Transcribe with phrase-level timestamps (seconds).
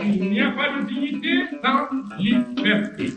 [0.00, 3.12] Il n'y a pas de dignité sans liberté.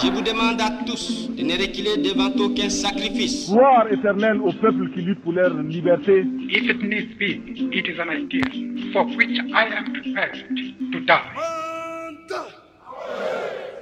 [0.00, 3.50] Je vous demande à tous de ne reculer devant aucun sacrifice.
[3.50, 6.24] Gloire éternelle au peuple qui lutte pour leur liberté.
[6.48, 7.42] If it needs be,
[7.74, 8.44] it is an idea
[8.92, 10.44] for which I am prepared
[10.92, 11.32] to die.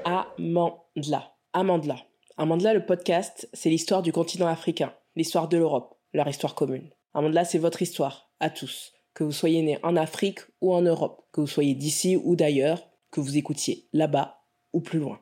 [0.05, 1.33] Amandla.
[1.53, 1.97] Amandla.
[2.39, 6.91] Amandla, le podcast, c'est l'histoire du continent africain, l'histoire de l'Europe, leur histoire commune.
[7.15, 8.93] Amandla, c'est votre histoire, à tous.
[9.17, 12.87] Que vous soyez né en Afrique ou en Europe, que vous soyez d'ici ou d'ailleurs,
[13.11, 14.43] que vous écoutiez là-bas
[14.75, 15.21] ou plus loin.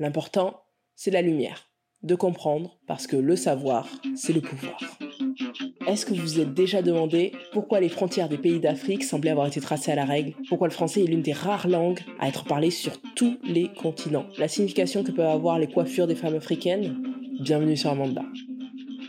[0.00, 0.64] L'important,
[0.96, 1.70] c'est la lumière,
[2.02, 4.80] de comprendre, parce que le savoir, c'est le pouvoir.
[5.86, 9.46] Est-ce que vous vous êtes déjà demandé pourquoi les frontières des pays d'Afrique semblaient avoir
[9.46, 10.34] été tracées à la règle?
[10.48, 14.26] Pourquoi le français est l'une des rares langues à être parlée sur tous les continents?
[14.38, 17.00] La signification que peuvent avoir les coiffures des femmes africaines?
[17.38, 18.24] Bienvenue sur Amanda.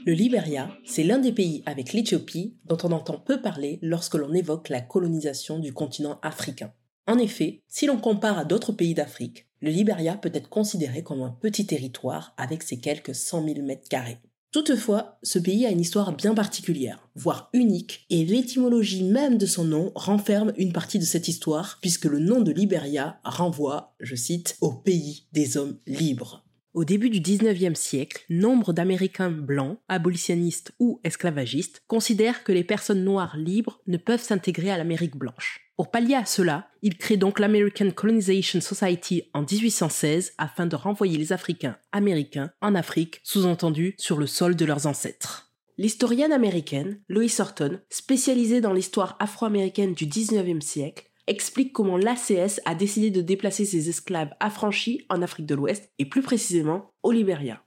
[0.08, 4.34] Le Liberia, c'est l'un des pays avec l'Éthiopie dont on entend peu parler lorsque l'on
[4.34, 6.72] évoque la colonisation du continent africain.
[7.08, 11.23] En effet, si l'on compare à d'autres pays d'Afrique, le Liberia peut être considéré comme
[11.23, 14.20] un petit territoire avec ses quelques 100 000 mètres carrés.
[14.54, 19.66] Toutefois, ce pays a une histoire bien particulière, voire unique, et l'étymologie même de son
[19.66, 24.56] nom renferme une partie de cette histoire, puisque le nom de Liberia renvoie, je cite,
[24.62, 26.47] au pays des hommes libres.
[26.78, 33.03] Au début du 19e siècle, nombre d'Américains blancs, abolitionnistes ou esclavagistes, considèrent que les personnes
[33.03, 35.72] noires libres ne peuvent s'intégrer à l'Amérique blanche.
[35.75, 41.17] Pour pallier à cela, ils créent donc l'American Colonization Society en 1816 afin de renvoyer
[41.17, 45.52] les Africains américains en Afrique, sous-entendu sur le sol de leurs ancêtres.
[45.80, 52.75] L'historienne américaine Lois Horton, spécialisée dans l'histoire afro-américaine du 19e siècle, explique comment l'ACS a
[52.75, 57.61] décidé de déplacer ses esclaves affranchis en Afrique de l'Ouest et plus précisément au Liberia.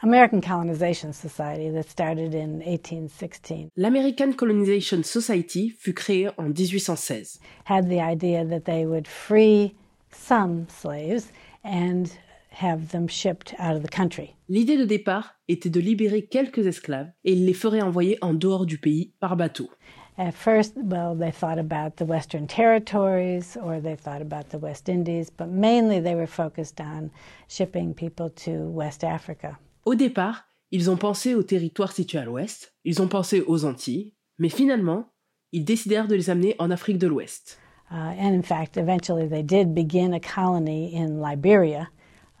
[0.00, 7.40] American Colonization Society that started in 1816 L'American Colonization Society fut créée en 1816.
[7.64, 9.74] had the idea that they would free
[10.12, 11.32] some slaves
[11.64, 12.04] and
[12.50, 14.36] have them shipped out of the country.
[14.48, 18.66] L'idée de départ était de libérer quelques esclaves et ils les feraient envoyer en dehors
[18.66, 19.68] du pays par bateau.
[20.18, 24.88] At first, well, they thought about the Western Territories or they thought about the West
[24.88, 27.12] Indies, but mainly they were focused on
[27.46, 29.60] shipping people to West Africa.
[29.84, 34.12] Au départ, ils ont pensé aux territoires situés à l'ouest, ils ont pensé aux Antilles,
[34.40, 35.04] mais finalement,
[35.52, 37.56] ils décidèrent de les amener en Afrique de l'Ouest.
[37.90, 41.88] Uh, and in fact, eventually they did begin a colony in Liberia.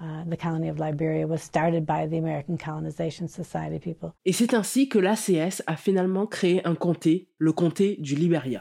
[0.00, 4.12] Uh, the colony of Liberia was started by the American Colonization Society people.
[4.24, 8.60] Et c'est ainsi que l'ACS a finalement créé un comté, le comté du Liberia.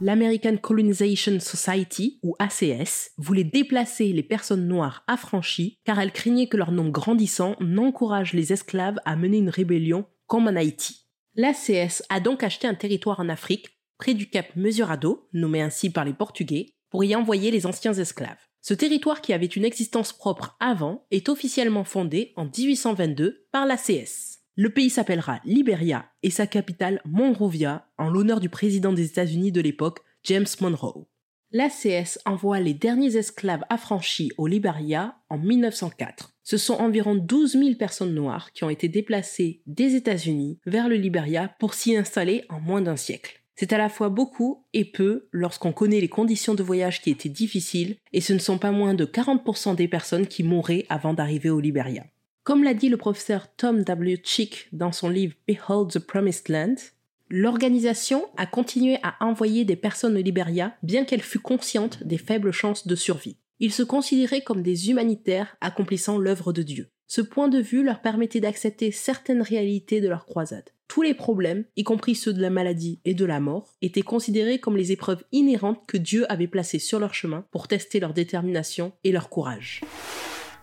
[0.00, 6.56] L'American Colonization Society, ou ACS, voulait déplacer les personnes noires affranchies car elle craignait que
[6.56, 11.06] leur nombre grandissant n'encourage les esclaves à mener une rébellion comme en Haïti.
[11.34, 16.04] L'ACS a donc acheté un territoire en Afrique, près du cap Mesurado, nommé ainsi par
[16.04, 18.38] les Portugais, pour y envoyer les anciens esclaves.
[18.66, 24.38] Ce territoire qui avait une existence propre avant est officiellement fondé en 1822 par l'ACS.
[24.56, 29.60] Le pays s'appellera Liberia et sa capitale Monrovia en l'honneur du président des États-Unis de
[29.60, 31.06] l'époque, James Monroe.
[31.52, 36.32] L'ACS envoie les derniers esclaves affranchis au Liberia en 1904.
[36.42, 40.96] Ce sont environ 12 000 personnes noires qui ont été déplacées des États-Unis vers le
[40.96, 43.43] Liberia pour s'y installer en moins d'un siècle.
[43.56, 47.28] C'est à la fois beaucoup et peu lorsqu'on connaît les conditions de voyage qui étaient
[47.28, 51.50] difficiles et ce ne sont pas moins de 40% des personnes qui mourraient avant d'arriver
[51.50, 52.04] au Liberia.
[52.42, 54.20] Comme l'a dit le professeur Tom W.
[54.22, 56.74] Chick dans son livre Behold the Promised Land,
[57.30, 62.52] l'organisation a continué à envoyer des personnes au Liberia bien qu'elle fût consciente des faibles
[62.52, 63.36] chances de survie.
[63.60, 66.88] Ils se considéraient comme des humanitaires accomplissant l'œuvre de Dieu.
[67.06, 70.70] Ce point de vue leur permettait d'accepter certaines réalités de leur croisade.
[70.88, 74.58] Tous les problèmes, y compris ceux de la maladie et de la mort, étaient considérés
[74.58, 78.92] comme les épreuves inhérentes que Dieu avait placées sur leur chemin pour tester leur détermination
[79.02, 79.80] et leur courage.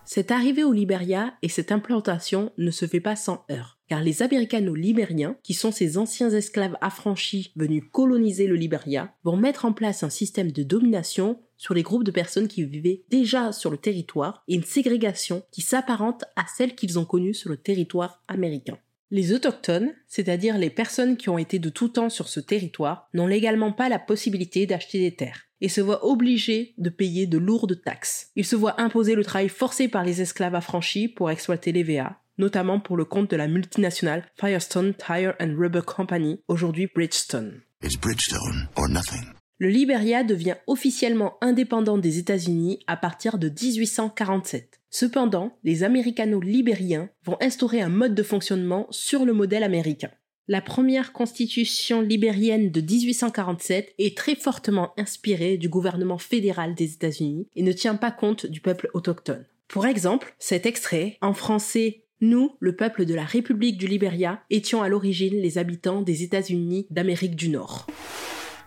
[0.04, 4.22] Cette arrivée au Liberia et cette implantation ne se fait pas sans heurts, car les
[4.22, 10.02] Américano-Libériens, qui sont ces anciens esclaves affranchis venus coloniser le Liberia, vont mettre en place
[10.02, 14.42] un système de domination sur les groupes de personnes qui vivaient déjà sur le territoire
[14.48, 18.78] et une ségrégation qui s'apparente à celle qu'ils ont connue sur le territoire américain.
[19.14, 23.26] Les autochtones, c'est-à-dire les personnes qui ont été de tout temps sur ce territoire, n'ont
[23.26, 27.82] légalement pas la possibilité d'acheter des terres et se voient obligés de payer de lourdes
[27.84, 28.30] taxes.
[28.36, 32.22] Ils se voient imposer le travail forcé par les esclaves affranchis pour exploiter les VA,
[32.38, 37.60] notamment pour le compte de la multinationale Firestone Tire and Rubber Company, aujourd'hui Bridgestone.
[37.84, 39.26] It's Bridgestone or nothing?
[39.58, 44.81] Le Liberia devient officiellement indépendant des États-Unis à partir de 1847.
[44.94, 50.10] Cependant, les Américano-libériens vont instaurer un mode de fonctionnement sur le modèle américain.
[50.48, 57.48] La première constitution libérienne de 1847 est très fortement inspirée du gouvernement fédéral des États-Unis
[57.56, 59.46] et ne tient pas compte du peuple autochtone.
[59.66, 64.82] Pour exemple, cet extrait, en français nous, le peuple de la République du Libéria, étions
[64.82, 67.86] à l'origine les habitants des États-Unis d'Amérique du Nord.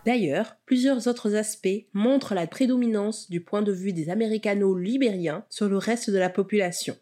[0.06, 5.78] D'ailleurs, plusieurs autres aspects montrent la prédominance du point de vue des Américano-libériens sur le
[5.78, 6.96] reste de la population.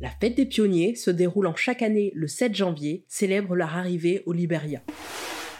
[0.00, 4.34] La fête des pionniers, se déroulant chaque année le 7 janvier, célèbre leur arrivée au
[4.34, 4.82] Liberia.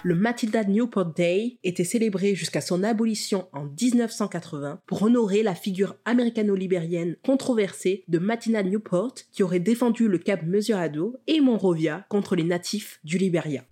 [0.02, 5.96] Le Matilda Newport Day était célébré jusqu'à son abolition en 1980 pour honorer la figure
[6.04, 12.44] américano-libérienne controversée de Matilda Newport qui aurait défendu le Cap Mesurado et Monrovia contre les
[12.44, 13.64] natifs du Liberia.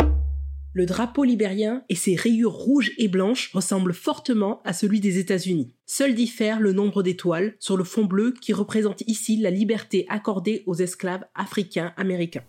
[0.77, 5.73] Le drapeau libérien et ses rayures rouges et blanches ressemblent fortement à celui des États-Unis.
[5.87, 10.65] Seul diffère le nombre d'étoiles sur le fond bleu qui représente ici la liberté accordée
[10.67, 12.43] aux esclaves africains américains.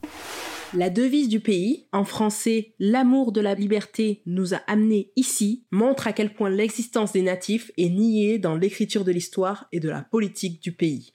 [0.74, 6.08] La devise du pays, en français L'amour de la liberté nous a amenés ici, montre
[6.08, 10.02] à quel point l'existence des natifs est niée dans l'écriture de l'histoire et de la
[10.02, 11.14] politique du pays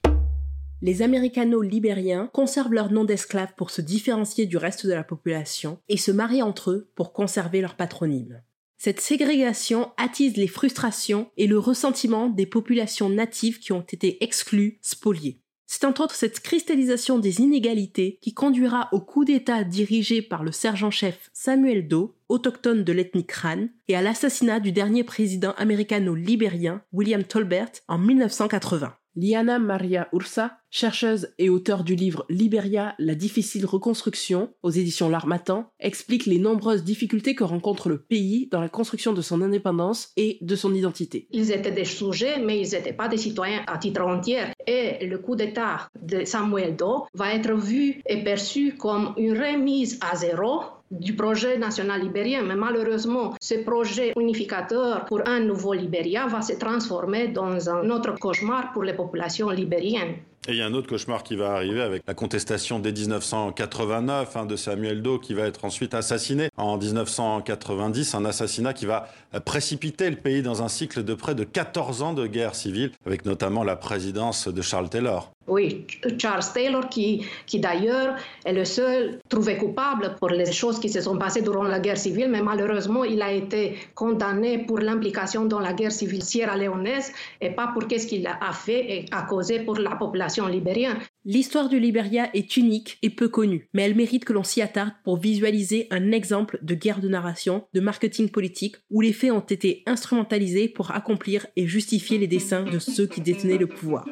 [0.81, 5.97] les Américano-libériens conservent leur nom d'esclaves pour se différencier du reste de la population et
[5.97, 8.41] se marient entre eux pour conserver leur patronyme.
[8.77, 14.79] Cette ségrégation attise les frustrations et le ressentiment des populations natives qui ont été exclues,
[14.81, 15.39] spoliées.
[15.67, 20.51] C'est entre autres cette cristallisation des inégalités qui conduira au coup d'État dirigé par le
[20.51, 27.23] sergent-chef Samuel Doe, autochtone de l'ethnie Kran, et à l'assassinat du dernier président américano-libérien William
[27.23, 28.95] Tolbert en 1980.
[29.15, 35.69] Liana Maria Ursa, chercheuse et auteure du livre Liberia, la difficile reconstruction aux éditions L'Armatan,
[35.79, 40.37] explique les nombreuses difficultés que rencontre le pays dans la construction de son indépendance et
[40.41, 41.27] de son identité.
[41.31, 44.43] Ils étaient des sujets, mais ils n'étaient pas des citoyens à titre entier.
[44.65, 49.99] Et le coup d'État de Samuel Doe va être vu et perçu comme une remise
[50.01, 50.61] à zéro
[50.91, 56.53] du projet national libérien, mais malheureusement, ce projet unificateur pour un nouveau Libéria va se
[56.53, 60.15] transformer dans un autre cauchemar pour les populations libériennes.
[60.47, 64.35] Et il y a un autre cauchemar qui va arriver avec la contestation dès 1989
[64.35, 69.07] hein, de Samuel Doe qui va être ensuite assassiné en 1990, un assassinat qui va
[69.45, 73.25] précipiter le pays dans un cycle de près de 14 ans de guerre civile, avec
[73.25, 75.31] notamment la présidence de Charles Taylor.
[75.51, 75.85] Oui,
[76.17, 77.25] Charles Taylor, qui,
[77.55, 78.15] d'ailleurs
[78.45, 81.97] est le seul trouvé coupable pour les choses qui se sont passées durant la guerre
[81.97, 87.11] civile, mais malheureusement, il a été condamné pour l'implication dans la guerre civile sierra-léonaise
[87.41, 90.99] et pas pour qu'est-ce qu'il a fait et a causé pour la population libérienne.
[91.25, 94.93] L'histoire du Liberia est unique et peu connue, mais elle mérite que l'on s'y attarde
[95.03, 99.41] pour visualiser un exemple de guerre de narration, de marketing politique, où les faits ont
[99.41, 104.05] été instrumentalisés pour accomplir et justifier les desseins de ceux qui détenaient le pouvoir.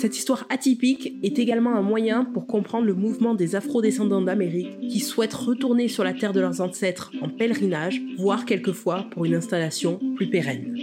[0.00, 4.98] Cette histoire atypique est également un moyen pour comprendre le mouvement des afro-descendants d'Amérique qui
[4.98, 10.00] souhaitent retourner sur la terre de leurs ancêtres en pèlerinage, voire quelquefois pour une installation
[10.16, 10.74] plus pérenne.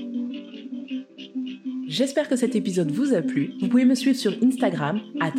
[1.87, 3.53] J'espère que cet épisode vous a plu.
[3.59, 5.33] Vous pouvez me suivre sur Instagram, at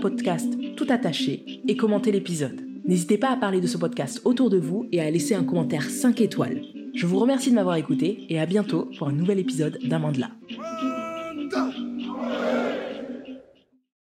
[0.00, 2.60] Podcast, tout attaché, et commenter l'épisode.
[2.84, 5.88] N'hésitez pas à parler de ce podcast autour de vous et à laisser un commentaire
[5.88, 6.62] 5 étoiles.
[6.96, 10.39] Je vous remercie de m'avoir écouté et à bientôt pour un nouvel épisode d'Amandla.